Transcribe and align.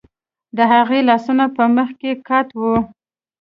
د 0.57 0.59
هغې 0.71 0.99
لاسونه 1.09 1.45
په 1.55 1.63
مخ 1.75 1.89
کې 1.99 2.11
قات 2.27 2.47
وو 2.59 2.75